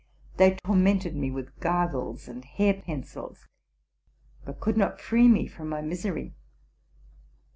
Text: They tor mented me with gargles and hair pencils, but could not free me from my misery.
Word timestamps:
They 0.37 0.55
tor 0.65 0.73
mented 0.75 1.13
me 1.13 1.29
with 1.29 1.59
gargles 1.59 2.27
and 2.27 2.43
hair 2.43 2.73
pencils, 2.73 3.47
but 4.43 4.59
could 4.59 4.75
not 4.75 4.99
free 4.99 5.27
me 5.27 5.45
from 5.45 5.69
my 5.69 5.81
misery. 5.83 6.33